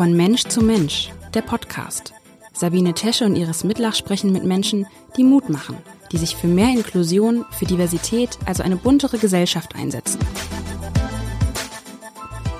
[0.00, 2.14] Von Mensch zu Mensch, der Podcast.
[2.54, 4.86] Sabine Tesche und Iris Mitlach sprechen mit Menschen,
[5.18, 5.76] die Mut machen,
[6.10, 10.18] die sich für mehr Inklusion, für Diversität, also eine buntere Gesellschaft einsetzen.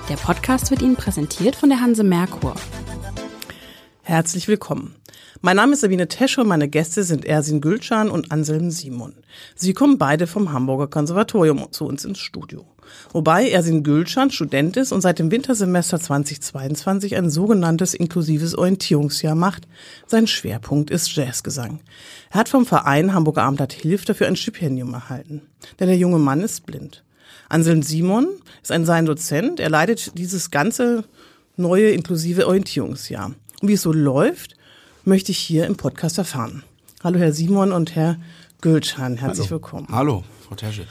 [0.07, 2.53] Der Podcast wird Ihnen präsentiert von der Hanse Merkur.
[4.03, 4.93] Herzlich willkommen.
[5.41, 9.15] Mein Name ist Sabine Tesche und meine Gäste sind Ersin Gülcan und Anselm Simon.
[9.55, 12.67] Sie kommen beide vom Hamburger Konservatorium zu uns ins Studio.
[13.13, 19.67] Wobei Ersin Gülcan Student ist und seit dem Wintersemester 2022 ein sogenanntes inklusives Orientierungsjahr macht.
[20.07, 21.79] Sein Schwerpunkt ist Jazzgesang.
[22.31, 25.41] Er hat vom Verein Hamburger Abendblatt Hilft dafür ein Stipendium erhalten.
[25.79, 27.03] Denn der junge Mann ist blind.
[27.49, 28.27] Anselm Simon
[28.61, 29.59] ist ein sein Dozent.
[29.59, 31.03] Er leitet dieses ganze
[31.57, 33.33] neue inklusive Orientierungsjahr.
[33.61, 34.55] Und wie es so läuft,
[35.03, 36.63] möchte ich hier im Podcast erfahren.
[37.03, 38.17] Hallo Herr Simon und Herr
[38.61, 39.55] Gülcan, herzlich Hallo.
[39.55, 39.87] willkommen.
[39.91, 40.85] Hallo, Frau Tesche.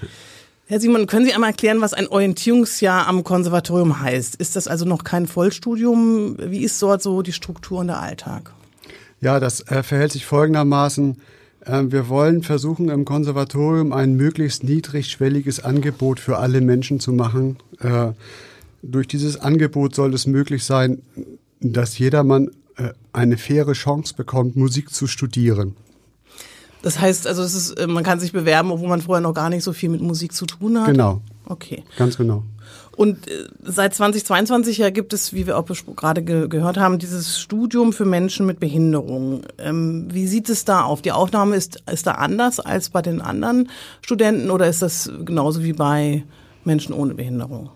[0.71, 4.37] Herr Simon, können Sie einmal erklären, was ein Orientierungsjahr am Konservatorium heißt?
[4.37, 6.37] Ist das also noch kein Vollstudium?
[6.39, 8.53] Wie ist dort so die Struktur und der Alltag?
[9.21, 11.17] Ja, das äh, verhält sich folgendermaßen.
[11.65, 17.57] Äh, wir wollen versuchen, im Konservatorium ein möglichst niedrigschwelliges Angebot für alle Menschen zu machen.
[17.81, 18.13] Äh,
[18.85, 21.03] durch dieses Angebot soll es möglich sein,
[21.59, 25.75] dass jedermann äh, eine faire Chance bekommt, Musik zu studieren.
[26.83, 29.51] Das heißt, also es ist, äh, man kann sich bewerben, obwohl man vorher noch gar
[29.51, 30.89] nicht so viel mit Musik zu tun hat.
[30.89, 31.85] Genau, Okay.
[31.97, 32.45] ganz genau.
[32.97, 35.65] Und äh, seit 2022 ja gibt es, wie wir auch
[35.97, 39.43] gerade ge gehört haben, dieses Studium für Menschen mit Behinderung.
[39.59, 41.01] Ähm, wie sieht es da auf?
[41.03, 43.69] Die Aufnahme ist, ist da anders als bei den anderen
[44.03, 46.25] Studenten oder ist das genauso wie bei
[46.65, 47.71] Menschen ohne Behinderung?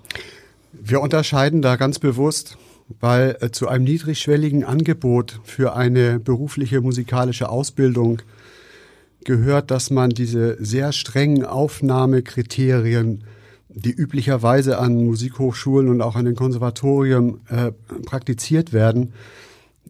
[0.73, 2.59] Wir unterscheiden da ganz bewusst,
[3.01, 8.21] weil äh, zu einem niedrigschwelligen Angebot für eine berufliche musikalische Ausbildung
[9.25, 13.25] gehört, dass man diese sehr strengen Aufnahmekriterien,
[13.69, 17.73] die üblicherweise an Musikhochschulen und auch an den Konservatorien äh,
[18.05, 19.13] praktiziert werden,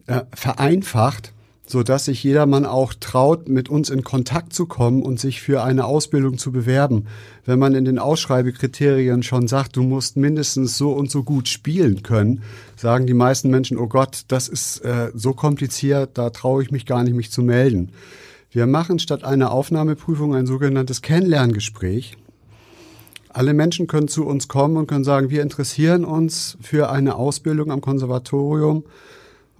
[0.07, 1.33] äh, vereinfacht,
[1.67, 5.63] so dass sich jedermann auch traut, mit uns in Kontakt zu kommen und sich für
[5.63, 7.07] eine Ausbildung zu bewerben.
[7.45, 12.03] Wenn man in den Ausschreibekriterien schon sagt, du musst mindestens so und so gut spielen
[12.03, 12.43] können,
[12.75, 16.85] sagen die meisten Menschen, oh Gott, das ist äh, so kompliziert, da traue ich mich
[16.85, 17.91] gar nicht, mich zu melden.
[18.55, 22.15] Wir machen statt einer Aufnahmeprüfung ein sogenanntes Kennenlerngespräch.
[23.27, 27.69] Alle Menschen können zu uns kommen und können sagen, wir interessieren uns für eine Ausbildung
[27.69, 28.85] am Konservatorium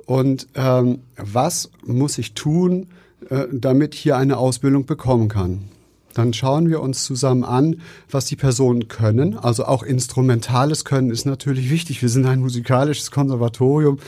[0.06, 2.88] und ähm, was muss ich tun,
[3.30, 5.66] äh, damit ich hier eine Ausbildung bekommen kann.
[6.14, 9.38] Dann schauen wir uns zusammen an, was die Personen können.
[9.38, 12.02] Also auch instrumentales Können ist natürlich wichtig.
[12.02, 14.00] Wir sind ein musikalisches Konservatorium.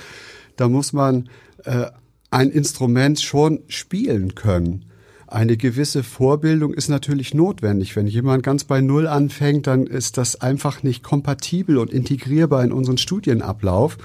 [0.55, 1.27] Da muss man
[1.65, 1.87] äh,
[2.29, 4.85] ein Instrument schon spielen können.
[5.27, 7.95] Eine gewisse Vorbildung ist natürlich notwendig.
[7.95, 12.71] Wenn jemand ganz bei Null anfängt, dann ist das einfach nicht kompatibel und integrierbar in
[12.71, 13.97] unseren Studienablauf.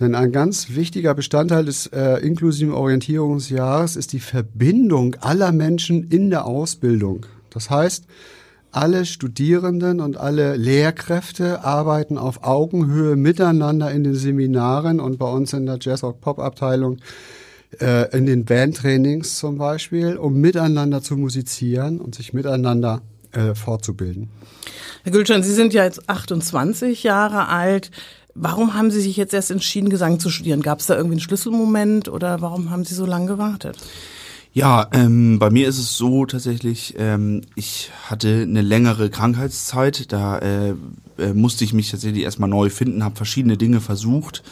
[0.00, 6.28] Denn ein ganz wichtiger Bestandteil des äh, inklusiven Orientierungsjahres ist die Verbindung aller Menschen in
[6.28, 7.26] der Ausbildung.
[7.50, 8.04] Das heißt,
[8.72, 15.52] alle Studierenden und alle Lehrkräfte arbeiten auf Augenhöhe miteinander in den Seminaren und bei uns
[15.52, 16.98] in der Jazz-Rock-Pop-Abteilung
[17.78, 24.28] äh, in den Bandtrainings zum Beispiel, um miteinander zu musizieren und sich miteinander äh, fortzubilden.
[25.04, 27.90] Herr Gülcan, Sie sind ja jetzt 28 Jahre alt.
[28.34, 30.62] Warum haben Sie sich jetzt erst entschieden, Gesang zu studieren?
[30.62, 33.76] Gab es da irgendwie einen Schlüsselmoment oder warum haben Sie so lange gewartet?
[34.52, 40.38] Ja, ähm, bei mir ist es so tatsächlich, ähm, ich hatte eine längere Krankheitszeit, da
[40.38, 40.74] äh,
[41.18, 44.42] äh, musste ich mich tatsächlich erstmal neu finden, habe verschiedene Dinge versucht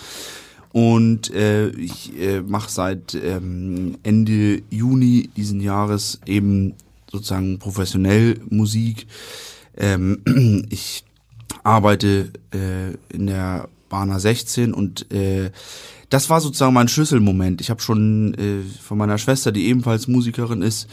[0.73, 6.75] und äh, ich äh, mache seit ähm, Ende Juni diesen Jahres eben
[7.11, 9.07] sozusagen professionell Musik.
[9.77, 11.05] Ähm, ich
[11.63, 15.51] arbeite äh, in der Bana 16 und äh,
[16.11, 17.61] das war sozusagen mein Schlüsselmoment.
[17.61, 20.89] Ich habe schon äh, von meiner Schwester, die ebenfalls Musikerin ist,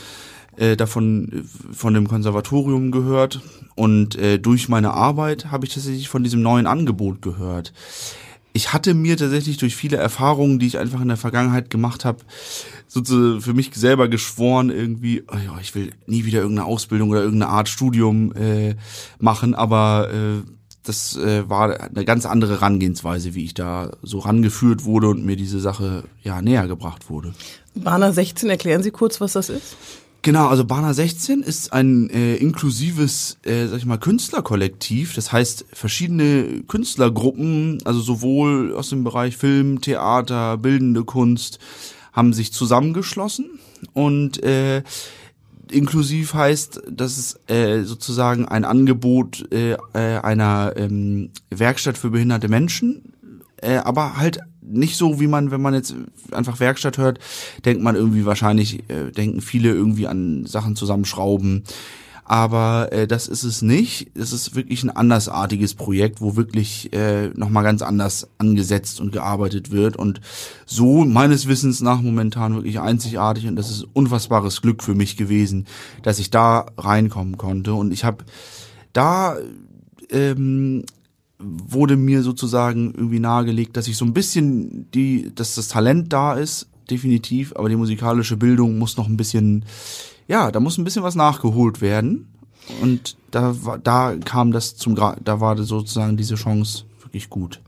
[0.57, 3.41] äh, davon äh, von dem Konservatorium gehört
[3.75, 7.73] und äh, durch meine Arbeit habe ich tatsächlich von diesem neuen Angebot gehört.
[8.55, 12.19] Ich hatte mir tatsächlich durch viele Erfahrungen, die ich einfach in der Vergangenheit gemacht habe,
[12.87, 17.21] sozusagen für mich selber geschworen, irgendwie, oh ja, ich will nie wieder irgendeine Ausbildung oder
[17.21, 18.75] irgendeine Art Studium äh,
[19.19, 20.49] machen, aber äh,
[20.83, 25.35] das äh, war eine ganz andere Herangehensweise, wie ich da so rangeführt wurde und mir
[25.35, 27.33] diese Sache ja näher gebracht wurde.
[27.73, 29.75] Bana 16, erklären Sie kurz, was das ist?
[30.25, 35.13] Genau, also Bana 16 ist ein äh, inklusives, äh, sag ich mal, Künstlerkollektiv.
[35.13, 41.59] Das heißt, verschiedene Künstlergruppen, also sowohl aus dem Bereich Film, Theater, bildende Kunst,
[42.11, 43.59] haben sich zusammengeschlossen
[43.93, 44.81] und äh,
[45.69, 52.47] inklusiv heißt, dass es äh, sozusagen ein Angebot äh, äh, einer ähm, Werkstatt für behinderte
[52.47, 53.13] Menschen,
[53.57, 55.95] äh, aber halt nicht so, wie man, wenn man jetzt
[56.31, 57.19] einfach Werkstatt hört,
[57.63, 61.63] denkt man irgendwie wahrscheinlich, äh, denken viele irgendwie an Sachen zusammenschrauben.
[62.27, 64.07] Aber äh, das ist es nicht.
[64.15, 69.69] Es ist wirklich ein andersartiges Projekt, wo wirklich äh, nochmal ganz anders angesetzt und gearbeitet
[69.69, 69.95] wird.
[69.95, 70.21] Und
[70.65, 73.47] so meines Wissens nach momentan wirklich einzigartig.
[73.47, 75.67] Und das ist unfassbares Glück für mich gewesen,
[76.01, 77.75] dass ich da reinkommen konnte.
[77.75, 78.25] Und ich habe
[78.91, 79.37] da
[80.09, 80.83] ähm,
[81.39, 86.33] wurde mir sozusagen irgendwie nahegelegt, dass ich so ein bisschen die, dass das Talent da
[86.33, 89.65] ist, definitiv, aber die musikalische Bildung muss noch ein bisschen,
[90.27, 92.27] ja, da muss ein bisschen was nachgeholt werden.
[92.81, 97.61] Und da, da kam das zum, da war sozusagen diese Chance wirklich gut.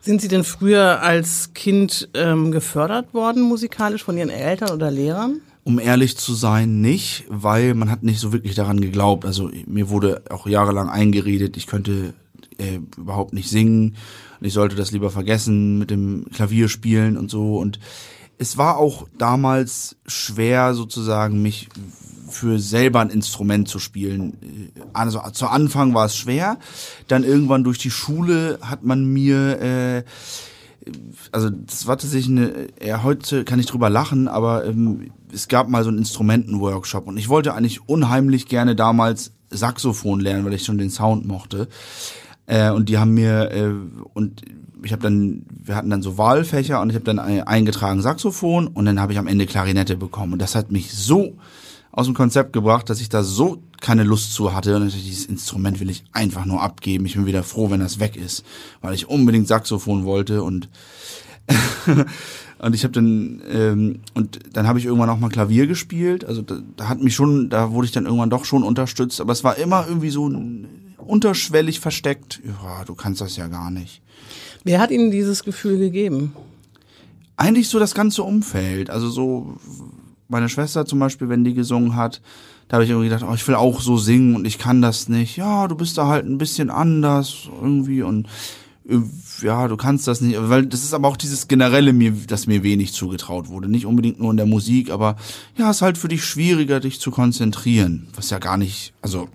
[0.00, 5.40] Sind Sie denn früher als Kind ähm, gefördert worden musikalisch von Ihren Eltern oder Lehrern?
[5.64, 9.24] Um ehrlich zu sein, nicht, weil man hat nicht so wirklich daran geglaubt.
[9.24, 12.14] Also mir wurde auch jahrelang eingeredet, ich könnte
[12.58, 13.96] äh, überhaupt nicht singen
[14.40, 17.58] und ich sollte das lieber vergessen mit dem Klavier spielen und so.
[17.58, 17.78] Und
[18.38, 21.68] es war auch damals schwer sozusagen mich
[22.28, 24.72] für selber ein Instrument zu spielen.
[24.92, 26.58] Also zu Anfang war es schwer,
[27.06, 30.04] dann irgendwann durch die Schule hat man mir äh,
[31.30, 35.68] also das war tatsächlich eine, ja, heute kann ich drüber lachen, aber ähm, es gab
[35.68, 40.64] mal so einen Instrumentenworkshop und ich wollte eigentlich unheimlich gerne damals Saxophon lernen, weil ich
[40.64, 41.68] schon den Sound mochte.
[42.46, 43.72] Äh, und die haben mir äh,
[44.14, 44.42] und
[44.84, 48.84] ich habe dann, wir hatten dann so Wahlfächer und ich habe dann eingetragen Saxophon und
[48.84, 51.36] dann habe ich am Ende Klarinette bekommen und das hat mich so
[51.92, 55.78] aus dem Konzept gebracht, dass ich da so keine Lust zu hatte und dieses Instrument
[55.78, 57.04] will ich einfach nur abgeben.
[57.06, 58.44] Ich bin wieder froh, wenn das weg ist,
[58.80, 60.68] weil ich unbedingt Saxophon wollte und
[62.58, 66.24] und ich habe dann ähm, und dann habe ich irgendwann auch mal Klavier gespielt.
[66.24, 69.32] Also da, da hat mich schon, da wurde ich dann irgendwann doch schon unterstützt, aber
[69.32, 70.30] es war immer irgendwie so
[71.06, 72.40] unterschwellig versteckt.
[72.44, 74.02] Ja, du kannst das ja gar nicht.
[74.64, 76.34] Wer hat Ihnen dieses Gefühl gegeben?
[77.36, 78.90] Eigentlich so das ganze Umfeld.
[78.90, 79.56] Also so
[80.28, 82.20] meine Schwester zum Beispiel, wenn die gesungen hat,
[82.68, 85.08] da habe ich irgendwie gedacht, oh, ich will auch so singen und ich kann das
[85.08, 85.36] nicht.
[85.36, 88.28] Ja, du bist da halt ein bisschen anders irgendwie und
[88.88, 88.98] äh,
[89.42, 92.62] ja, du kannst das nicht, weil das ist aber auch dieses generelle mir, dass mir
[92.62, 95.16] wenig zugetraut wurde, nicht unbedingt nur in der Musik, aber
[95.58, 99.28] ja, es ist halt für dich schwieriger, dich zu konzentrieren, was ja gar nicht, also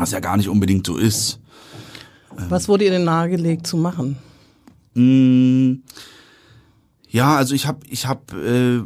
[0.00, 1.40] was ja gar nicht unbedingt so ist.
[2.48, 4.16] Was wurde ihr denn nahegelegt zu machen?
[4.94, 5.78] Mmh,
[7.08, 8.80] ja, also ich habe ich hab, äh,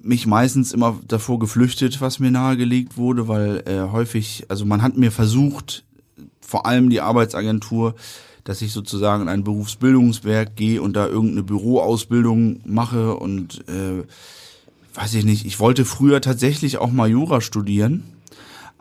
[0.00, 4.96] mich meistens immer davor geflüchtet, was mir nahegelegt wurde, weil äh, häufig, also man hat
[4.96, 5.84] mir versucht,
[6.40, 7.96] vor allem die Arbeitsagentur,
[8.44, 14.04] dass ich sozusagen in ein Berufsbildungswerk gehe und da irgendeine Büroausbildung mache und äh,
[14.94, 18.04] weiß ich nicht, ich wollte früher tatsächlich auch mal Jura studieren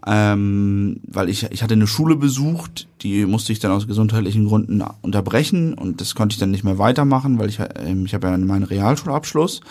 [0.07, 4.83] ähm, weil ich, ich hatte eine Schule besucht, die musste ich dann aus gesundheitlichen Gründen
[5.01, 8.37] unterbrechen und das konnte ich dann nicht mehr weitermachen, weil ich, ähm, ich habe ja
[8.37, 9.61] meinen Realschulabschluss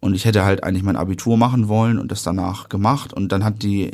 [0.00, 3.44] und ich hätte halt eigentlich mein Abitur machen wollen und das danach gemacht und dann
[3.44, 3.92] hat die,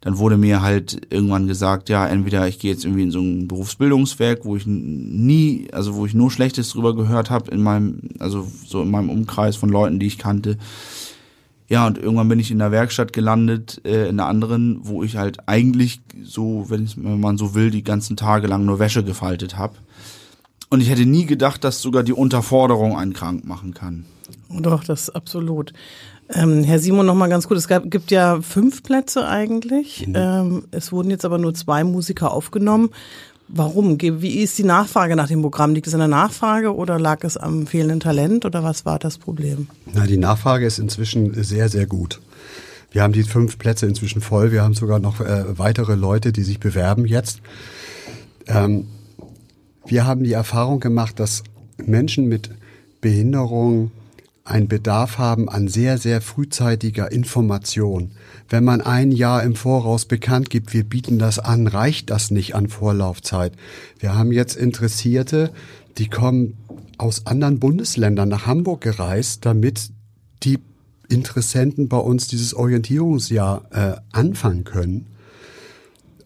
[0.00, 3.46] dann wurde mir halt irgendwann gesagt, ja, entweder ich gehe jetzt irgendwie in so ein
[3.46, 8.48] Berufsbildungswerk, wo ich nie, also wo ich nur Schlechtes drüber gehört habe in meinem, also
[8.66, 10.58] so in meinem Umkreis von Leuten, die ich kannte,
[11.68, 15.16] ja, und irgendwann bin ich in der Werkstatt gelandet, äh, in einer anderen, wo ich
[15.16, 19.56] halt eigentlich so, wenn, wenn man so will, die ganzen Tage lang nur Wäsche gefaltet
[19.56, 19.76] habe.
[20.68, 24.04] Und ich hätte nie gedacht, dass sogar die Unterforderung einen krank machen kann.
[24.50, 25.72] Doch, das ist absolut.
[26.28, 27.60] Ähm, Herr Simon, noch mal ganz kurz.
[27.60, 30.06] Es gab, gibt ja fünf Plätze eigentlich.
[30.06, 30.14] Mhm.
[30.16, 32.90] Ähm, es wurden jetzt aber nur zwei Musiker aufgenommen.
[33.48, 34.00] Warum?
[34.00, 35.74] Wie ist die Nachfrage nach dem Programm?
[35.74, 39.18] Liegt es an der Nachfrage oder lag es am fehlenden Talent oder was war das
[39.18, 39.68] Problem?
[39.92, 42.20] Na, die Nachfrage ist inzwischen sehr, sehr gut.
[42.90, 44.52] Wir haben die fünf Plätze inzwischen voll.
[44.52, 47.40] Wir haben sogar noch äh, weitere Leute, die sich bewerben jetzt.
[48.46, 48.86] Ähm,
[49.84, 51.42] wir haben die Erfahrung gemacht, dass
[51.76, 52.50] Menschen mit
[53.00, 53.90] Behinderung
[54.44, 58.10] einen Bedarf haben an sehr, sehr frühzeitiger Information.
[58.50, 62.54] Wenn man ein Jahr im Voraus bekannt gibt, wir bieten das an, reicht das nicht
[62.54, 63.54] an Vorlaufzeit.
[63.98, 65.50] Wir haben jetzt Interessierte,
[65.96, 66.58] die kommen
[66.98, 69.90] aus anderen Bundesländern nach Hamburg gereist, damit
[70.42, 70.58] die
[71.08, 75.06] Interessenten bei uns dieses Orientierungsjahr äh, anfangen können.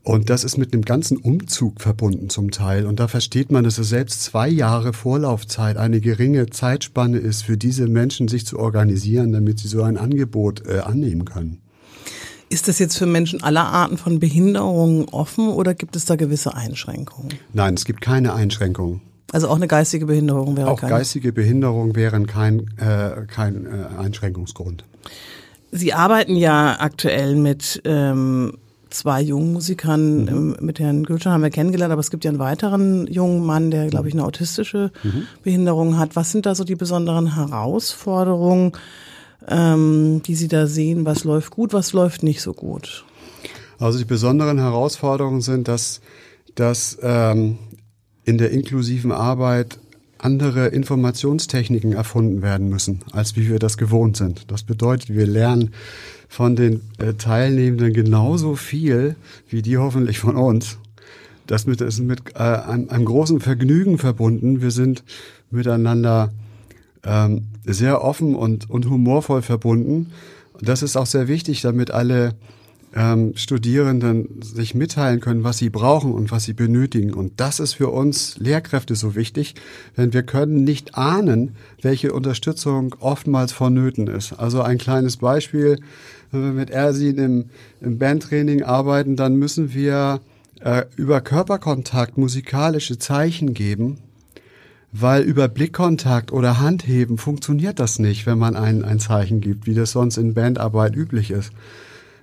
[0.08, 2.86] Und das ist mit einem ganzen Umzug verbunden zum Teil.
[2.86, 7.58] Und da versteht man, dass es selbst zwei Jahre Vorlaufzeit eine geringe Zeitspanne ist, für
[7.58, 11.60] diese Menschen sich zu organisieren, damit sie so ein Angebot äh, annehmen können.
[12.48, 16.54] Ist das jetzt für Menschen aller Arten von Behinderungen offen oder gibt es da gewisse
[16.54, 17.34] Einschränkungen?
[17.52, 19.02] Nein, es gibt keine Einschränkungen.
[19.30, 20.94] Also auch eine geistige Behinderung wäre Auch keine.
[20.94, 24.86] geistige Behinderung wären kein, äh, kein äh, Einschränkungsgrund.
[25.70, 28.54] Sie arbeiten ja aktuell mit ähm,
[28.90, 30.22] zwei jungen Musikern.
[30.22, 30.28] Mhm.
[30.28, 33.70] Ähm, Mit Herrn Gülschan haben wir kennengelernt, aber es gibt ja einen weiteren jungen Mann,
[33.70, 35.26] der, glaube ich, eine autistische Mhm.
[35.42, 36.16] Behinderung hat.
[36.16, 38.72] Was sind da so die besonderen Herausforderungen,
[39.48, 41.04] ähm, die Sie da sehen?
[41.04, 43.04] Was läuft gut, was läuft nicht so gut?
[43.78, 46.00] Also die besonderen Herausforderungen sind, dass,
[46.54, 47.58] dass ähm,
[48.24, 49.78] in der inklusiven Arbeit
[50.18, 54.50] andere Informationstechniken erfunden werden müssen, als wie wir das gewohnt sind.
[54.50, 55.70] Das bedeutet, wir lernen
[56.28, 59.16] von den äh, Teilnehmenden genauso viel,
[59.48, 60.78] wie die hoffentlich von uns.
[61.46, 64.60] Das ist mit äh, einem, großen Vergnügen verbunden.
[64.60, 65.02] Wir sind
[65.50, 66.30] miteinander
[67.04, 70.12] ähm, sehr offen und humorvoll verbunden.
[70.60, 72.34] Das ist auch sehr wichtig, damit alle
[72.94, 77.12] ähm, Studierenden sich mitteilen können, was sie brauchen und was sie benötigen.
[77.12, 79.54] Und das ist für uns Lehrkräfte so wichtig,
[79.96, 84.32] denn wir können nicht ahnen, welche Unterstützung oftmals vonnöten ist.
[84.32, 85.80] Also ein kleines Beispiel,
[86.30, 87.44] wenn wir mit Ersin im,
[87.80, 90.20] im Bandtraining arbeiten, dann müssen wir
[90.60, 93.98] äh, über Körperkontakt musikalische Zeichen geben,
[94.92, 99.74] weil über Blickkontakt oder Handheben funktioniert das nicht, wenn man ein, ein Zeichen gibt, wie
[99.74, 101.52] das sonst in Bandarbeit üblich ist.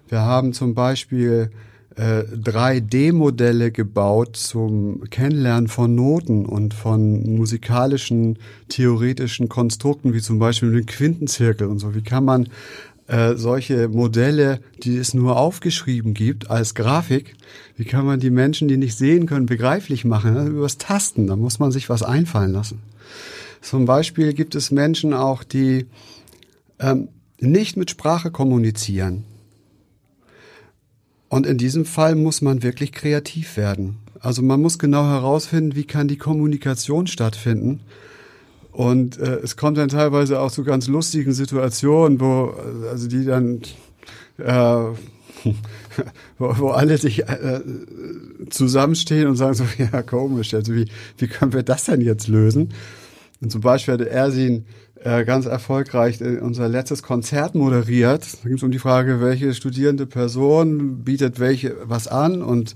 [0.08, 1.50] Wir haben zum Beispiel
[1.96, 8.38] äh, 3D-Modelle gebaut zum Kennenlernen von Noten und von musikalischen,
[8.70, 11.96] theoretischen Konstrukten, wie zum Beispiel den Quintenzirkel und so.
[11.96, 12.50] Wie kann man
[13.08, 17.36] äh, solche Modelle, die es nur aufgeschrieben gibt als Grafik,
[17.78, 20.36] wie kann man die Menschen, die nicht sehen können, begreiflich machen?
[20.36, 22.82] Also übers Tasten, da muss man sich was einfallen lassen.
[23.62, 25.86] Zum Beispiel gibt es Menschen auch, die
[26.80, 27.10] ähm,
[27.40, 29.24] nicht mit Sprache kommunizieren.
[31.30, 33.98] Und in diesem Fall muss man wirklich kreativ werden.
[34.20, 37.82] Also man muss genau herausfinden, wie kann die Kommunikation stattfinden.
[38.72, 42.54] Und äh, es kommt dann teilweise auch zu ganz lustigen Situationen, wo
[42.90, 43.62] also die dann
[44.38, 44.44] äh,
[46.38, 47.62] wo, wo alle sich äh,
[48.50, 52.70] zusammenstehen und sagen so, ja komisch, also wie, wie können wir das denn jetzt lösen?
[53.42, 54.66] Und zum Beispiel hatte Ersin
[55.04, 58.26] äh, ganz erfolgreich unser letztes Konzert moderiert.
[58.42, 62.76] Da ging es um die Frage, welche studierende Person bietet welche was an und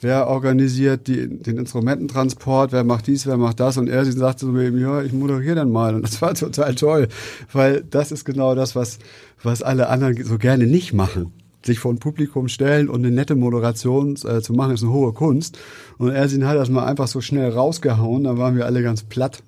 [0.00, 3.76] wer organisiert die, den Instrumententransport, wer macht dies, wer macht das.
[3.76, 5.94] Und er sagte so eben, ja, ich moderiere dann mal.
[5.94, 7.08] Und das war total toll,
[7.52, 8.98] weil das ist genau das, was,
[9.42, 11.32] was alle anderen so gerne nicht machen
[11.64, 15.12] sich vor ein Publikum stellen und eine nette Moderation äh, zu machen, ist eine hohe
[15.12, 15.58] Kunst.
[15.98, 19.42] Und Ersin hat das mal einfach so schnell rausgehauen, da waren wir alle ganz platt.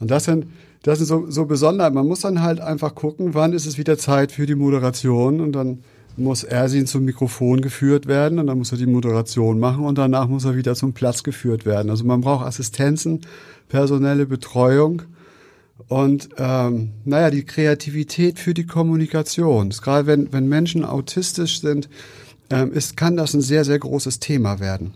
[0.00, 0.46] Und das sind,
[0.82, 1.92] das ist so, so besonders.
[1.92, 5.52] Man muss dann halt einfach gucken, wann ist es wieder Zeit für die Moderation und
[5.52, 5.78] dann
[6.16, 10.28] muss Ersin zum Mikrofon geführt werden und dann muss er die Moderation machen und danach
[10.28, 11.90] muss er wieder zum Platz geführt werden.
[11.90, 13.22] Also man braucht Assistenzen,
[13.68, 15.02] personelle Betreuung
[15.88, 19.70] und ähm, naja, die Kreativität für die Kommunikation.
[19.70, 21.88] Gerade wenn, wenn Menschen autistisch sind,
[22.50, 24.94] ähm, ist, kann das ein sehr, sehr großes Thema werden.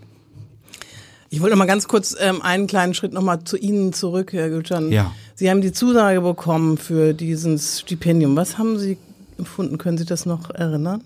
[1.31, 4.33] Ich wollte noch mal ganz kurz ähm, einen kleinen Schritt noch mal zu Ihnen zurück,
[4.33, 4.91] Herr Gülcan.
[4.91, 5.13] Ja.
[5.35, 8.35] Sie haben die Zusage bekommen für dieses Stipendium.
[8.35, 8.97] Was haben Sie
[9.37, 9.77] empfunden?
[9.77, 11.03] Können Sie das noch erinnern?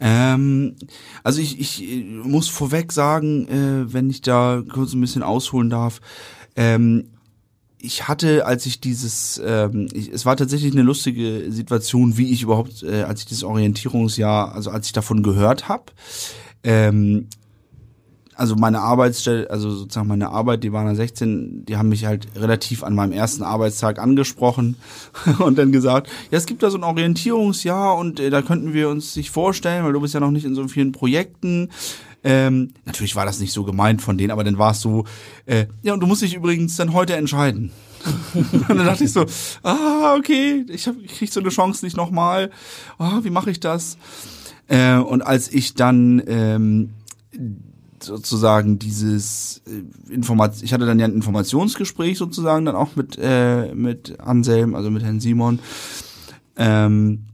[0.00, 0.76] Ähm,
[1.22, 5.70] also ich, ich äh, muss vorweg sagen, äh, wenn ich da kurz ein bisschen ausholen
[5.70, 6.00] darf,
[6.56, 7.10] ähm,
[7.80, 12.42] ich hatte, als ich dieses, ähm, ich, es war tatsächlich eine lustige Situation, wie ich
[12.42, 15.84] überhaupt, äh, als ich dieses Orientierungsjahr, also als ich davon gehört habe,
[16.64, 17.28] ähm,
[18.38, 22.28] also meine Arbeitsstelle, also sozusagen meine Arbeit, die waren da 16, die haben mich halt
[22.36, 24.76] relativ an meinem ersten Arbeitstag angesprochen
[25.40, 28.90] und dann gesagt, ja, es gibt da so ein Orientierungsjahr und äh, da könnten wir
[28.90, 31.70] uns sich vorstellen, weil du bist ja noch nicht in so vielen Projekten.
[32.22, 35.04] Ähm, natürlich war das nicht so gemeint von denen, aber dann war es so,
[35.46, 37.72] äh, ja, und du musst dich übrigens dann heute entscheiden.
[38.34, 39.26] und dann dachte ich so,
[39.64, 42.50] ah, okay, ich, hab, ich krieg so eine Chance nicht nochmal.
[43.00, 43.98] Oh, wie mache ich das?
[44.68, 46.90] Äh, und als ich dann ähm,
[48.02, 53.74] sozusagen dieses äh, Informat ich hatte dann ja ein Informationsgespräch sozusagen dann auch mit äh,
[53.74, 55.58] mit Anselm also mit Herrn Simon.
[56.56, 57.26] Ähm,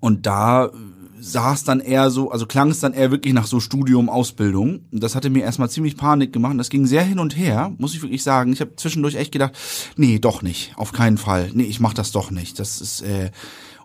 [0.00, 0.70] und da
[1.18, 4.86] sah es dann eher so also klang es dann eher wirklich nach so Studium Ausbildung.
[4.90, 6.54] Das hatte mir erstmal ziemlich Panik gemacht.
[6.58, 8.52] Das ging sehr hin und her muss ich wirklich sagen.
[8.52, 9.52] Ich habe zwischendurch echt gedacht
[9.96, 11.50] nee doch nicht auf keinen Fall.
[11.52, 12.58] Nee ich mach das doch nicht.
[12.58, 13.30] Das ist äh,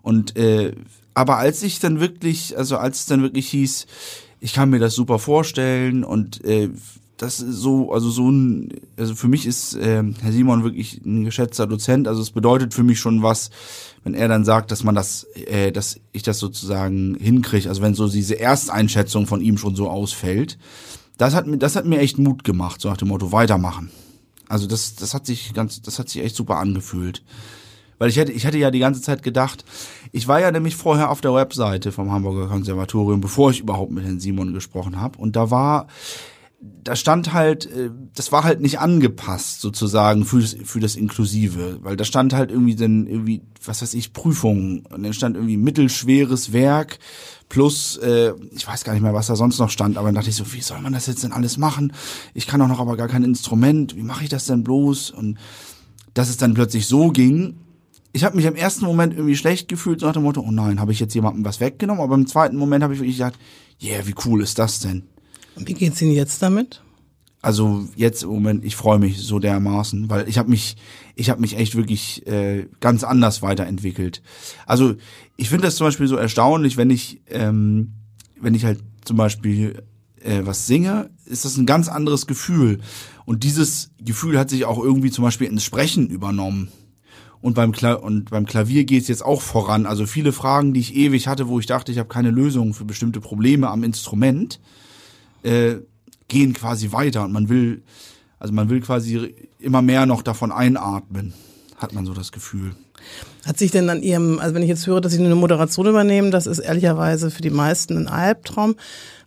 [0.01, 0.75] und äh,
[1.13, 3.87] aber als ich dann wirklich also als es dann wirklich hieß
[4.39, 6.69] ich kann mir das super vorstellen und äh,
[7.17, 11.23] das ist so, also so ein, also für mich ist äh, Herr Simon wirklich ein
[11.23, 12.07] geschätzter Dozent.
[12.07, 13.51] Also es bedeutet für mich schon was,
[14.03, 17.69] wenn er dann sagt, dass man das, äh, dass ich das sozusagen hinkriege.
[17.69, 20.57] Also wenn so diese Ersteinschätzung von ihm schon so ausfällt,
[21.17, 23.91] das hat mir, das hat mir echt Mut gemacht, so nach dem Motto weitermachen.
[24.49, 27.23] Also das, das hat sich ganz, das hat sich echt super angefühlt.
[27.97, 29.63] Weil ich hätte, ich hätte ja die ganze Zeit gedacht,
[30.11, 34.03] ich war ja nämlich vorher auf der Webseite vom Hamburger Konservatorium, bevor ich überhaupt mit
[34.03, 35.17] Herrn Simon gesprochen habe.
[35.17, 35.87] Und da war,
[36.83, 41.79] da stand halt, äh, das war halt nicht angepasst sozusagen für das, für das Inklusive,
[41.81, 45.57] weil da stand halt irgendwie dann irgendwie, was weiß ich, Prüfungen und dann stand irgendwie
[45.57, 46.99] mittelschweres Werk
[47.49, 50.29] plus, äh, ich weiß gar nicht mehr, was da sonst noch stand, aber dann dachte
[50.29, 51.93] ich so, wie soll man das jetzt denn alles machen?
[52.33, 55.11] Ich kann doch noch aber gar kein Instrument, wie mache ich das denn bloß?
[55.11, 55.37] Und
[56.13, 57.57] dass es dann plötzlich so ging,
[58.15, 60.79] ich habe mich im ersten Moment irgendwie schlecht gefühlt, so nach dem Motto, oh nein,
[60.79, 63.37] habe ich jetzt jemandem was weggenommen, aber im zweiten Moment habe ich wirklich gedacht,
[63.83, 65.03] yeah, wie cool ist das denn?
[65.57, 66.81] Und wie geht's Ihnen jetzt damit?
[67.41, 70.77] Also jetzt im Moment, ich freue mich so dermaßen, weil ich habe mich,
[71.15, 74.21] ich habe mich echt wirklich äh, ganz anders weiterentwickelt.
[74.65, 74.95] Also
[75.35, 77.95] ich finde das zum Beispiel so erstaunlich, wenn ich, ähm,
[78.39, 79.83] wenn ich halt zum Beispiel
[80.21, 82.79] äh, was singe, ist das ein ganz anderes Gefühl.
[83.25, 86.69] Und dieses Gefühl hat sich auch irgendwie zum Beispiel ins Sprechen übernommen.
[87.45, 89.85] Und beim, Kla und beim Klavier geht es jetzt auch voran.
[89.85, 92.85] Also viele Fragen, die ich ewig hatte, wo ich dachte, ich habe keine Lösung für
[92.85, 94.59] bestimmte Probleme am Instrument,
[95.43, 95.75] äh,
[96.27, 97.83] gehen quasi weiter und man will,
[98.39, 101.35] also man will quasi immer mehr noch davon einatmen,
[101.77, 102.71] hat man so das Gefühl.
[103.45, 106.31] Hat sich denn an Ihrem, also wenn ich jetzt höre, dass Sie eine Moderation übernehmen,
[106.31, 108.73] das ist ehrlicherweise für die meisten ein Albtraum.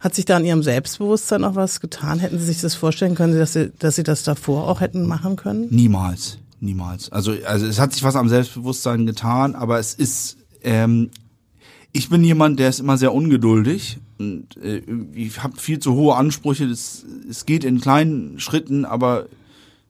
[0.01, 2.19] Hat sich da an Ihrem Selbstbewusstsein noch was getan?
[2.19, 5.37] Hätten Sie sich das vorstellen können, dass Sie, dass Sie das davor auch hätten machen
[5.37, 5.69] können?
[5.71, 7.11] Niemals, niemals.
[7.11, 11.11] Also, also es hat sich was am Selbstbewusstsein getan, aber es ist, ähm,
[11.93, 14.83] ich bin jemand, der ist immer sehr ungeduldig und äh,
[15.15, 16.69] ich habe viel zu hohe Ansprüche.
[16.69, 19.27] Das, es geht in kleinen Schritten, aber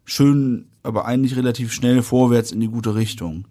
[0.04, 3.46] schön, aber eigentlich relativ schnell vorwärts in die gute Richtung.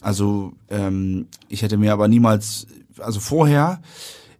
[0.00, 2.66] Also ähm, ich hätte mir aber niemals,
[2.98, 3.80] also vorher,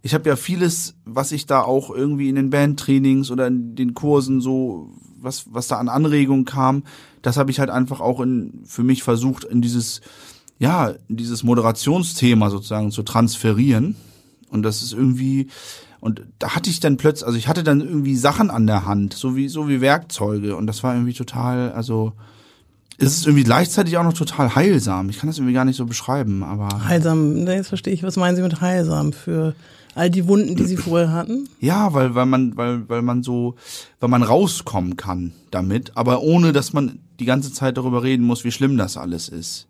[0.02, 3.94] ich habe ja vieles, was ich da auch irgendwie in den Bandtrainings oder in den
[3.94, 6.84] Kursen so, was was da an Anregungen kam,
[7.26, 10.00] das habe ich halt einfach auch in für mich versucht in dieses
[10.58, 13.96] ja, in dieses Moderationsthema sozusagen zu transferieren
[14.50, 15.48] und das ist irgendwie,
[16.00, 19.14] und da hatte ich dann plötzlich, also ich hatte dann irgendwie Sachen an der Hand,
[19.14, 20.56] so wie, so wie Werkzeuge.
[20.56, 22.12] Und das war irgendwie total, also
[22.98, 25.10] es ist irgendwie gleichzeitig auch noch total heilsam.
[25.10, 26.86] Ich kann das irgendwie gar nicht so beschreiben, aber.
[26.86, 29.54] Heilsam, jetzt verstehe ich, was meinen Sie mit heilsam für
[29.94, 31.48] all die Wunden, die Sie vorher hatten?
[31.60, 33.56] Ja, weil, weil man, weil, weil man so,
[34.00, 38.44] weil man rauskommen kann damit, aber ohne, dass man die ganze Zeit darüber reden muss,
[38.44, 39.66] wie schlimm das alles ist.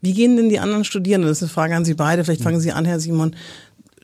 [0.00, 2.60] Wie gehen denn die anderen Studierenden, das ist eine Frage an Sie beide, vielleicht fangen
[2.60, 3.34] Sie an, Herr Simon,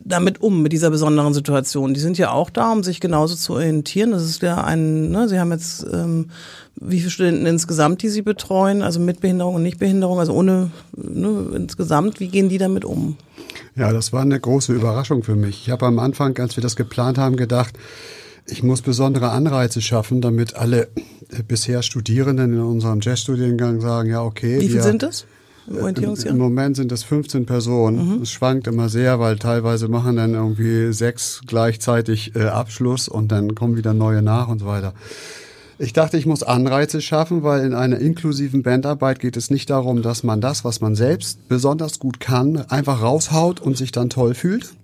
[0.05, 1.95] damit um, mit dieser besonderen Situation?
[1.95, 4.11] Die sind ja auch da, um sich genauso zu orientieren.
[4.11, 6.31] Das ist ja ein, ne, Sie haben jetzt, ähm,
[6.77, 11.53] wie viele Studenten insgesamt, die Sie betreuen, also mit Behinderung und Nichtbehinderung, also ohne, ne,
[11.55, 13.17] insgesamt, wie gehen die damit um?
[13.77, 15.63] Ja, das war eine große Überraschung für mich.
[15.67, 17.79] Ich habe am Anfang, als wir das geplant haben, gedacht,
[18.47, 20.89] ich muss besondere Anreize schaffen, damit alle
[21.31, 24.61] äh, bisher Studierenden in unserem Jazzstudiengang sagen, ja, okay.
[24.61, 25.27] Wie viele sind das?
[25.69, 28.17] Im, Im Moment sind das 15 Personen.
[28.17, 28.23] Mhm.
[28.23, 33.55] Es schwankt immer sehr, weil teilweise machen dann irgendwie sechs gleichzeitig äh, Abschluss und dann
[33.55, 34.93] kommen wieder neue nach und so weiter.
[35.79, 40.03] Ich dachte, ich muss Anreize schaffen, weil in einer inklusiven Bandarbeit geht es nicht darum,
[40.03, 44.35] dass man das, was man selbst besonders gut kann, einfach raushaut und sich dann toll
[44.35, 44.75] fühlt,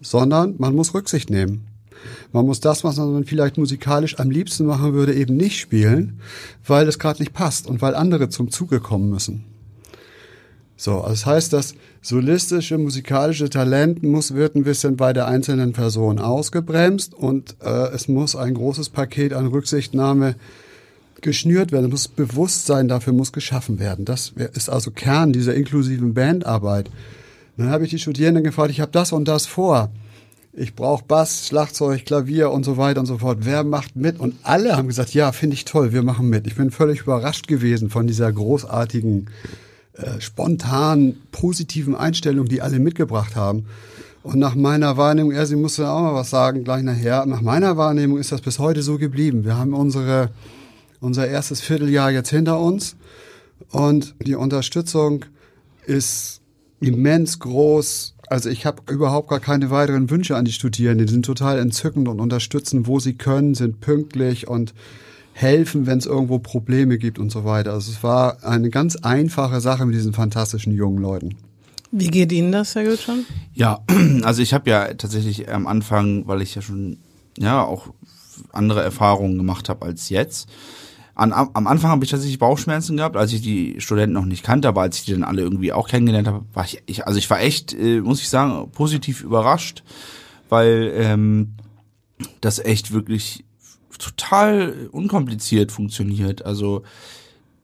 [0.00, 1.69] sondern man muss Rücksicht nehmen.
[2.32, 6.20] Man muss das, was man vielleicht musikalisch am liebsten machen würde, eben nicht spielen,
[6.66, 9.44] weil es gerade nicht passt und weil andere zum Zuge kommen müssen.
[10.76, 15.74] So, also das heißt, das solistische, musikalische Talent muss, wird ein bisschen bei der einzelnen
[15.74, 20.36] Person ausgebremst und äh, es muss ein großes Paket an Rücksichtnahme
[21.20, 21.86] geschnürt werden.
[21.86, 24.06] Es muss Bewusstsein dafür muss geschaffen werden.
[24.06, 26.90] Das ist also Kern dieser inklusiven Bandarbeit.
[27.58, 29.90] Dann habe ich die Studierenden gefragt, ich habe das und das vor.
[30.52, 33.38] Ich brauche Bass, Schlagzeug, Klavier und so weiter und so fort.
[33.42, 34.18] Wer macht mit?
[34.18, 36.48] Und alle haben gesagt, ja, finde ich toll, wir machen mit.
[36.48, 39.30] Ich bin völlig überrascht gewesen von dieser großartigen
[39.92, 43.66] äh, spontan positiven Einstellung, die alle mitgebracht haben.
[44.24, 47.26] Und nach meiner Wahrnehmung, er, sie musste auch mal was sagen, gleich nachher.
[47.26, 49.44] Nach meiner Wahrnehmung ist das bis heute so geblieben.
[49.44, 50.30] Wir haben unsere,
[51.00, 52.96] unser erstes Vierteljahr jetzt hinter uns
[53.70, 55.24] und die Unterstützung
[55.86, 56.39] ist
[56.80, 58.14] immens groß.
[58.28, 61.06] Also ich habe überhaupt gar keine weiteren Wünsche an die Studierenden.
[61.06, 64.74] Die sind total entzückend und unterstützen, wo sie können, sind pünktlich und
[65.32, 67.72] helfen, wenn es irgendwo Probleme gibt und so weiter.
[67.72, 71.36] Also es war eine ganz einfache Sache mit diesen fantastischen jungen Leuten.
[71.92, 73.24] Wie geht Ihnen das, Herr Gülschan?
[73.52, 73.80] Ja,
[74.22, 76.98] also ich habe ja tatsächlich am Anfang, weil ich ja schon
[77.36, 77.88] ja auch
[78.52, 80.48] andere Erfahrungen gemacht habe als jetzt.
[81.14, 84.68] An, am Anfang habe ich tatsächlich Bauchschmerzen gehabt, als ich die Studenten noch nicht kannte,
[84.68, 87.28] aber als ich die dann alle irgendwie auch kennengelernt habe, war ich, ich also ich
[87.28, 89.82] war echt, äh, muss ich sagen, positiv überrascht,
[90.48, 91.54] weil ähm,
[92.40, 93.44] das echt wirklich
[93.98, 96.44] total unkompliziert funktioniert.
[96.44, 96.82] Also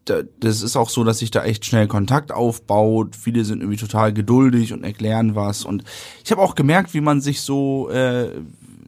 [0.05, 3.17] da, das ist auch so, dass sich da echt schnell Kontakt aufbaut.
[3.17, 5.65] Viele sind irgendwie total geduldig und erklären was.
[5.65, 5.85] Und
[6.25, 8.31] ich habe auch gemerkt, wie man sich so äh,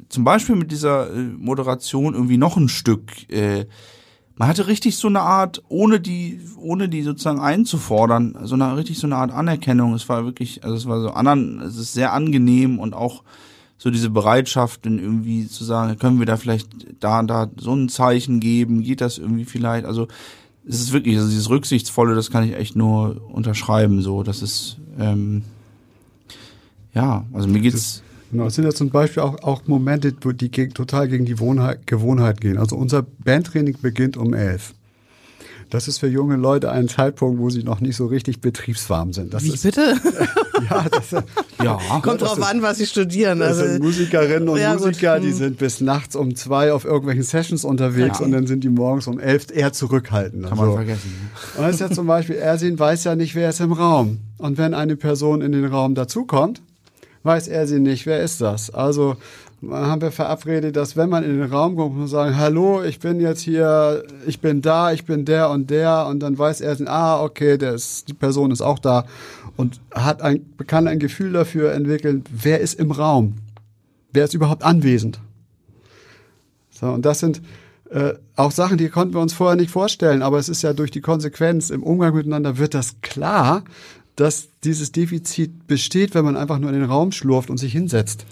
[0.08, 3.66] zum Beispiel mit dieser äh, Moderation irgendwie noch ein Stück äh,
[4.38, 8.98] man hatte richtig so eine Art, ohne die, ohne die sozusagen einzufordern, so eine richtig
[8.98, 9.94] so eine Art Anerkennung.
[9.94, 13.24] Es war wirklich, also es war so anderen, es ist sehr angenehm und auch
[13.78, 16.68] so diese Bereitschaft, dann irgendwie zu sagen, können wir da vielleicht
[17.00, 20.06] da und da so ein Zeichen geben, geht das irgendwie vielleicht, also
[20.66, 24.78] es ist wirklich, also dieses Rücksichtsvolle, das kann ich echt nur unterschreiben, so, das ist,
[25.00, 25.42] ähm,
[26.94, 28.02] ja, also mir geht's.
[28.30, 31.38] Genau, es sind ja zum Beispiel auch, auch Momente, wo die gegen, total gegen die
[31.38, 32.58] Wohnheit, Gewohnheit gehen.
[32.58, 34.74] Also unser Bandtraining beginnt um elf.
[35.70, 39.34] Das ist für junge Leute ein Zeitpunkt, wo sie noch nicht so richtig betriebswarm sind.
[39.34, 39.96] Das Wie ist, bitte?
[40.70, 41.10] Ja, das,
[41.62, 43.38] Ja, Kommt drauf an, was sie studieren.
[43.38, 44.86] das Also, sind Musikerinnen und Ja, gut.
[44.88, 45.34] Musiker, die Hm.
[45.34, 48.24] sind bis nachts um zwei auf irgendwelchen Sessions unterwegs Ja.
[48.24, 50.46] und dann sind die morgens um elf eher zurückhaltend.
[50.48, 51.12] kann man Also, vergessen.
[51.56, 54.18] Und das ist ja zum Beispiel, Ersin weiß ja nicht, wer ist im Raum.
[54.38, 56.60] Und wenn eine Person in den Raum dazukommt,
[57.22, 58.70] weiß Ersin nicht, wer ist das.
[58.70, 59.16] Also
[59.68, 63.20] haben wir verabredet, dass wenn man in den Raum kommt, man sagen, hallo, ich bin
[63.20, 66.06] jetzt hier, ich bin da, ich bin der und der.
[66.06, 69.04] Und dann weiß Ersin, ah, okay, der ist, die Person ist auch da.
[69.56, 73.36] Und hat ein, kann ein Gefühl dafür entwickeln, wer ist im Raum.
[74.12, 75.20] Wer ist überhaupt anwesend.
[76.70, 77.42] So, und das sind
[77.90, 80.90] äh, auch Sachen, die konnten wir uns vorher nicht vorstellen, aber es ist ja durch
[80.90, 83.64] die Konsequenz im Umgang miteinander wird das klar,
[84.18, 88.24] dass dieses Defizit besteht, wenn man einfach nur in den Raum schlurft und sich hinsetzt.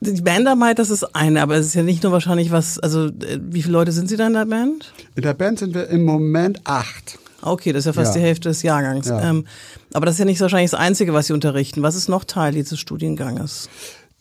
[0.00, 3.38] die Bandarbeit, das ist eine, aber es ist ja nicht nur wahrscheinlich was, also äh,
[3.40, 4.92] wie viele Leute sind Sie da in der Band?
[5.16, 7.18] In der Band sind wir im Moment acht.
[7.42, 8.20] Okay, das ist ja fast Ja.
[8.20, 9.08] die Hälfte des Jahrgangs.
[9.08, 9.30] Ja.
[9.30, 9.44] Ähm,
[9.92, 11.82] aber das ist ja nicht wahrscheinlich das Einzige, was Sie unterrichten.
[11.82, 13.68] Was ist noch Teil dieses Studienganges?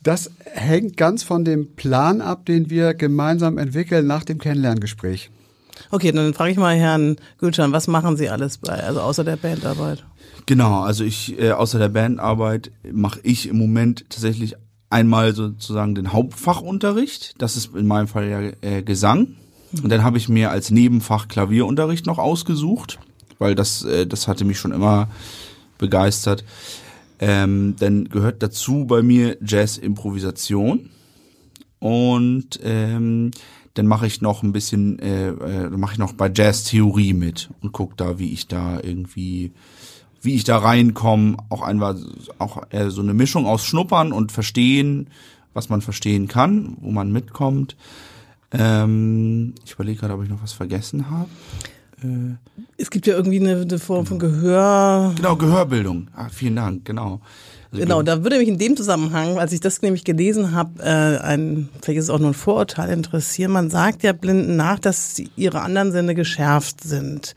[0.04, 5.30] Das hängt ganz von dem Plan ab, den wir gemeinsam entwickeln nach dem Kennenlerngespräch.
[5.92, 9.38] Okay, dann frage ich mal Herrn Gülschan, was machen Sie alles bei, also außer der
[9.38, 10.06] Bandarbeit?
[10.46, 14.56] Genau, also ich, äh, außer der Bandarbeit mache ich im Moment tatsächlich
[14.90, 17.36] einmal sozusagen den Hauptfachunterricht.
[17.40, 19.36] Das ist in meinem Fall ja äh, Gesang.
[19.84, 23.00] Und dann habe ich mir als Nebenfach Klavierunterricht noch ausgesucht,
[23.38, 25.08] weil das, äh, das hatte mich schon immer
[25.78, 26.44] begeistert.
[27.20, 30.90] Ähm, dann gehört dazu bei mir Jazz-Improvisation.
[31.80, 33.32] Und ähm,
[33.74, 37.72] dann mache ich noch ein bisschen, äh, äh, mache ich noch bei Jazz-Theorie mit und
[37.72, 39.52] guck da, wie ich da irgendwie,
[40.22, 41.38] wie ich da reinkomme.
[41.50, 41.98] Auch einmal
[42.40, 45.10] auch eher so eine Mischung aus Schnuppern und Verstehen,
[45.54, 47.76] was man verstehen kann, wo man mitkommt.
[48.52, 51.30] Ähm, ich überlege gerade, ob ich noch was vergessen habe.
[52.78, 55.14] Es gibt ja irgendwie eine, eine Form von Gehör.
[55.18, 56.08] Genau, Gehörbildung.
[56.16, 57.20] Ah, vielen Dank, genau.
[57.72, 61.20] Also Genau, da würde mich in dem Zusammenhang, als ich das nämlich gelesen habe, äh,
[61.24, 63.52] ein, vielleicht ist es auch nur ein Vorurteil interessieren.
[63.52, 67.36] Man sagt ja Blinden nach, dass ihre anderen Sinne geschärft sind.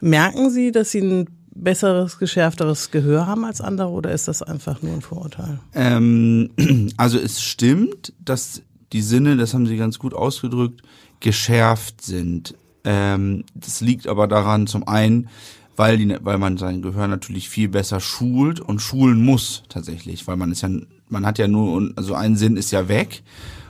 [0.00, 4.82] Merken Sie, dass Sie ein besseres, geschärfteres Gehör haben als andere oder ist das einfach
[4.82, 5.60] nur ein Vorurteil?
[5.74, 6.50] Ähm,
[6.96, 10.82] also es stimmt, dass die Sinne, das haben Sie ganz gut ausgedrückt,
[11.20, 12.54] geschärft sind.
[12.84, 15.28] Ähm, das liegt aber daran, zum einen,
[15.76, 20.36] weil, die, weil man sein Gehör natürlich viel besser schult und schulen muss tatsächlich, weil
[20.36, 20.70] man ist ja,
[21.08, 23.22] man hat ja nur, also ein Sinn ist ja weg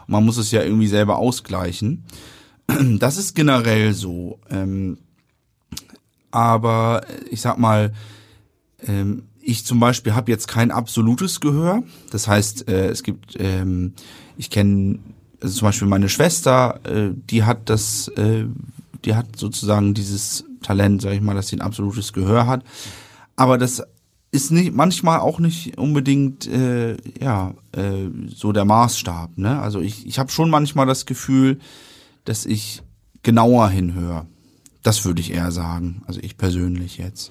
[0.06, 2.04] und man muss es ja irgendwie selber ausgleichen.
[2.98, 4.38] Das ist generell so.
[4.48, 4.98] Ähm,
[6.30, 7.92] aber ich sag mal,
[8.86, 11.82] ähm, ich zum Beispiel habe jetzt kein absolutes Gehör.
[12.10, 13.94] Das heißt, äh, es gibt, ähm,
[14.36, 15.00] ich kenne
[15.42, 18.44] also zum Beispiel meine Schwester, äh, die hat das, äh,
[19.04, 22.64] die hat sozusagen dieses Talent, sag ich mal, dass sie ein absolutes Gehör hat.
[23.36, 23.82] Aber das
[24.30, 29.36] ist nicht manchmal auch nicht unbedingt äh, ja äh, so der Maßstab.
[29.36, 29.60] Ne?
[29.60, 31.58] Also ich, ich habe schon manchmal das Gefühl,
[32.24, 32.82] dass ich
[33.22, 34.26] genauer hinhöre.
[34.82, 36.02] Das würde ich eher sagen.
[36.06, 37.30] Also ich persönlich jetzt.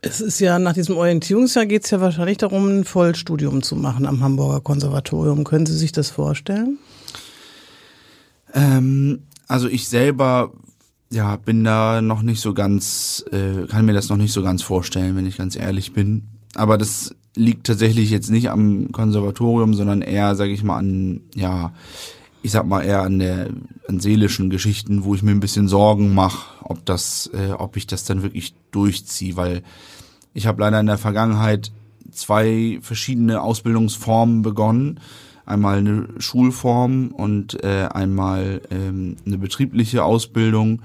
[0.00, 4.06] Es ist ja nach diesem Orientierungsjahr geht es ja wahrscheinlich darum, ein Vollstudium zu machen
[4.06, 5.42] am Hamburger Konservatorium.
[5.42, 6.78] Können Sie sich das vorstellen?
[8.54, 10.52] Ähm, also ich selber
[11.10, 14.62] ja bin da noch nicht so ganz, äh, kann mir das noch nicht so ganz
[14.62, 16.28] vorstellen, wenn ich ganz ehrlich bin.
[16.54, 21.72] Aber das liegt tatsächlich jetzt nicht am Konservatorium, sondern eher, sage ich mal, an ja,
[22.42, 23.50] ich sag mal eher an der
[23.88, 27.86] an seelischen Geschichten, wo ich mir ein bisschen Sorgen mache, ob das, äh, ob ich
[27.86, 29.62] das dann wirklich durchziehe, weil
[30.34, 31.72] ich habe leider in der Vergangenheit
[32.12, 35.00] zwei verschiedene Ausbildungsformen begonnen.
[35.48, 40.82] Einmal eine Schulform und äh, einmal ähm, eine betriebliche Ausbildung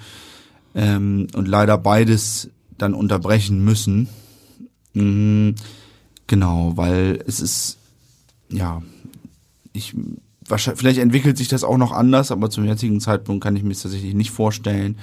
[0.73, 4.07] ähm, und leider beides dann unterbrechen müssen.
[4.93, 5.55] Mhm,
[6.27, 7.77] genau, weil es ist,
[8.49, 8.81] ja,
[9.73, 9.95] ich
[10.47, 13.73] wahrscheinlich, vielleicht entwickelt sich das auch noch anders, aber zum jetzigen Zeitpunkt kann ich mir
[13.73, 14.97] das tatsächlich nicht vorstellen.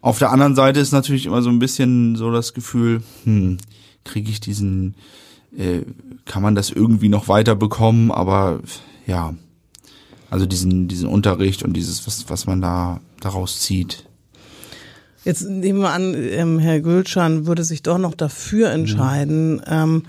[0.00, 3.58] Auf der anderen Seite ist natürlich immer so ein bisschen so das Gefühl, hm,
[4.02, 4.96] kriege ich diesen,
[5.56, 5.82] äh,
[6.24, 8.60] kann man das irgendwie noch weiter bekommen, aber
[9.06, 9.34] ja,
[10.30, 14.04] also diesen, diesen Unterricht und dieses, was, was man da daraus zieht.
[15.24, 19.56] Jetzt nehmen wir an, ähm, Herr Gülschan würde sich doch noch dafür entscheiden.
[19.56, 19.62] Mhm.
[19.66, 20.02] Ähm,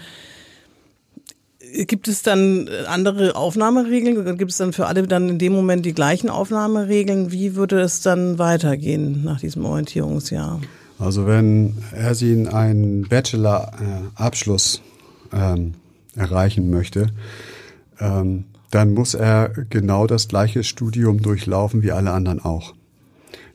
[1.88, 4.38] gibt es dann andere Aufnahmeregeln?
[4.38, 7.32] Gibt es dann für alle dann in dem Moment die gleichen Aufnahmeregeln?
[7.32, 10.62] Wie würde es dann weitergehen nach diesem Orientierungsjahr?
[10.99, 14.82] Also wenn Ersin einen Bachelor-Abschluss
[15.31, 15.73] ähm,
[16.15, 17.07] erreichen möchte,
[17.99, 22.73] ähm, dann muss er genau das gleiche Studium durchlaufen wie alle anderen auch.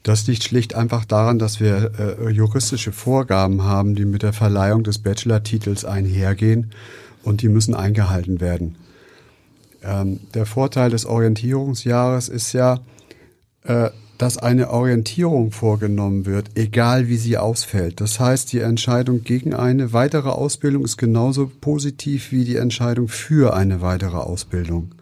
[0.02, 4.84] Das liegt schlicht einfach daran, dass wir äh, juristische Vorgaben haben, die mit der Verleihung
[4.84, 6.70] des Bachelor-Titels einhergehen
[7.24, 8.76] und die müssen eingehalten werden.
[9.82, 12.78] Ähm, der Vorteil des Orientierungsjahres ist ja,
[13.64, 18.00] äh, dass eine Orientierung vorgenommen wird, egal wie sie ausfällt.
[18.00, 23.54] Das heißt, die Entscheidung gegen eine weitere Ausbildung ist genauso positiv wie die Entscheidung für
[23.54, 24.94] eine weitere Ausbildung.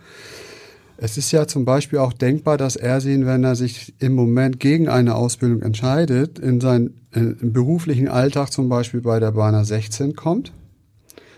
[0.96, 4.88] Es ist ja zum Beispiel auch denkbar, dass Ersin, wenn er sich im Moment gegen
[4.88, 10.52] eine Ausbildung entscheidet, in seinen in beruflichen Alltag zum Beispiel bei der Bahner 16 kommt.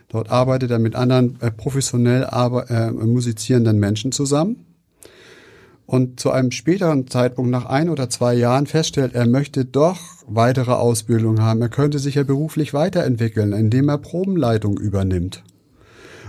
[0.09, 4.66] Dort arbeitet er mit anderen äh, professionell aber, äh, musizierenden Menschen zusammen
[5.87, 10.73] und zu einem späteren Zeitpunkt nach ein oder zwei Jahren feststellt, er möchte doch weitere
[10.73, 15.45] Ausbildung haben, er könnte sich ja beruflich weiterentwickeln, indem er Probenleitung übernimmt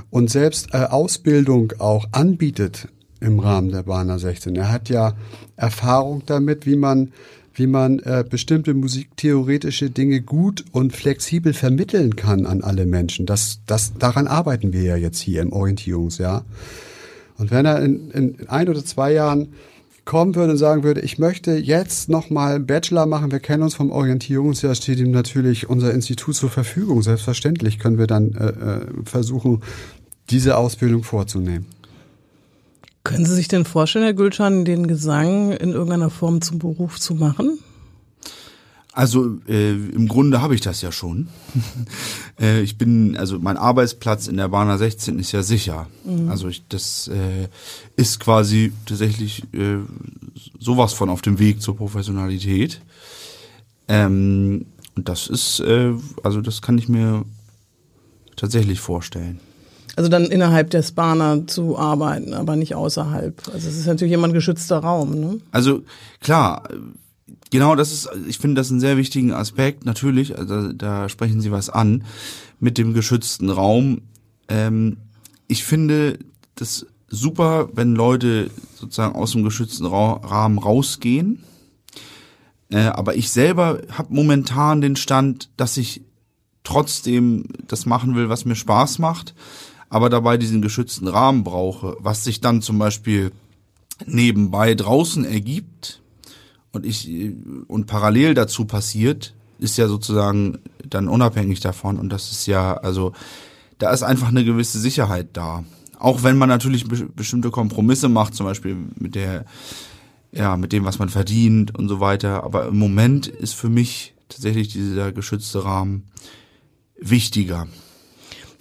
[0.09, 2.87] und selbst äh, Ausbildung auch anbietet
[3.19, 4.55] im Rahmen der Bahner 16.
[4.55, 5.13] Er hat ja
[5.55, 7.11] Erfahrung damit, wie man
[7.53, 13.25] wie man äh, bestimmte musiktheoretische Dinge gut und flexibel vermitteln kann an alle Menschen.
[13.25, 16.45] Das, das, daran arbeiten wir ja jetzt hier im Orientierungsjahr.
[17.38, 19.54] Und wenn er in, in ein oder zwei Jahren
[20.06, 23.76] kommen würde und sagen würde, ich möchte jetzt nochmal einen Bachelor machen, wir kennen uns
[23.76, 27.04] vom Orientierungsjahr, steht ihm natürlich unser Institut zur Verfügung.
[27.04, 29.62] Selbstverständlich können wir dann äh, äh, versuchen,
[30.30, 31.67] diese Ausbildung vorzunehmen.
[33.04, 37.15] Können Sie sich denn vorstellen, Herr Gülschan, den Gesang in irgendeiner Form zum Beruf zu
[37.15, 37.60] machen?
[38.97, 41.27] Also äh, im Grunde habe ich das ja schon.
[42.41, 45.86] äh, ich bin, also mein Arbeitsplatz in der Bahner 16 ist ja sicher.
[46.03, 46.31] Mhm.
[46.31, 47.47] Also ich, das äh,
[47.95, 49.77] ist quasi tatsächlich äh,
[50.60, 52.81] sowas von auf dem Weg zur Professionalität.
[53.88, 57.23] Ähm, und das ist, äh, also das kann ich mir
[58.36, 59.39] tatsächlich vorstellen.
[59.95, 63.47] Also dann innerhalb der Spana zu arbeiten, aber nicht außerhalb.
[63.53, 65.19] Also es ist natürlich immer ein geschützter Raum.
[65.19, 65.39] Ne?
[65.51, 65.83] Also
[66.19, 66.63] klar,
[67.49, 69.85] Genau, das ist, ich finde das einen sehr wichtigen Aspekt.
[69.85, 72.03] Natürlich, also da sprechen Sie was an
[72.59, 74.01] mit dem geschützten Raum.
[74.49, 74.97] Ähm,
[75.47, 76.19] ich finde
[76.55, 81.43] das super, wenn Leute sozusagen aus dem geschützten Ra Rahmen rausgehen.
[82.69, 86.01] Äh, aber ich selber habe momentan den Stand, dass ich
[86.63, 89.33] trotzdem das machen will, was mir Spaß macht,
[89.89, 93.31] aber dabei diesen geschützten Rahmen brauche, was sich dann zum Beispiel
[94.05, 96.01] nebenbei draußen ergibt
[96.77, 97.09] und ich
[97.67, 103.13] und parallel dazu passiert, ist ja sozusagen dann unabhängig davon und das ist ja also
[103.77, 105.63] da ist einfach eine gewisse Sicherheit da.
[105.99, 109.45] Auch wenn man natürlich be bestimmte Kompromisse macht, zum Beispiel mit der
[110.31, 112.43] ja mit dem, was man verdient und so weiter.
[112.43, 116.03] Aber im Moment ist für mich tatsächlich dieser geschützte Rahmen
[116.99, 117.67] wichtiger.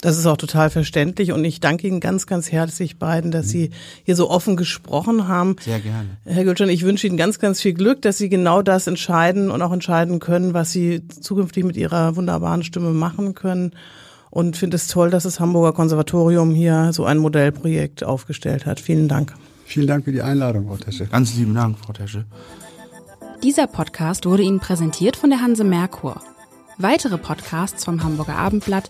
[0.07, 3.71] Das ist auch total verständlich und ich danke Ihnen ganz, ganz herzlich beiden, dass Sie
[4.05, 5.57] hier so offen gesprochen haben.
[5.59, 6.07] Sehr gerne.
[6.23, 9.61] Herr Gülcan, ich wünsche Ihnen ganz, ganz viel Glück, dass Sie genau das entscheiden und
[9.61, 13.73] auch entscheiden können, was Sie zukünftig mit Ihrer wunderbaren Stimme machen können.
[14.29, 18.79] Und finde es toll, dass das Hamburger Konservatorium hier so ein Modellprojekt aufgestellt hat.
[18.79, 19.33] Vielen Dank.
[19.65, 21.07] Vielen Dank für die Einladung, Frau Tesche.
[21.07, 22.23] Ganz lieben Dank, Frau Tesche.
[23.43, 26.21] Dieser Podcast wurde Ihnen präsentiert von der Hanse Merkur.
[26.77, 28.89] Weitere Podcasts vom Hamburger Abendblatt